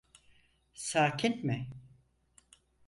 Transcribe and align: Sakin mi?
Sakin 0.73 1.43
mi? 1.45 1.69